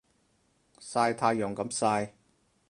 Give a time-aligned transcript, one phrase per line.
[0.79, 2.09] 曬太陽咁曬